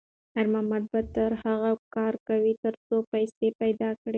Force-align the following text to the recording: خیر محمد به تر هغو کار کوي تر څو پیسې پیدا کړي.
خیر 0.33 0.47
محمد 0.53 0.83
به 0.91 0.99
تر 1.15 1.31
هغو 1.43 1.73
کار 1.95 2.13
کوي 2.27 2.53
تر 2.63 2.73
څو 2.85 2.95
پیسې 3.11 3.47
پیدا 3.61 3.89
کړي. 3.99 4.09